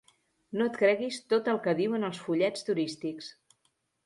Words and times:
No 0.61 0.67
et 0.69 0.79
creguis 0.79 1.19
tot 1.33 1.49
el 1.53 1.59
que 1.67 1.75
diuen 1.83 2.09
els 2.09 2.23
fullets 2.25 2.67
turístics. 2.71 3.31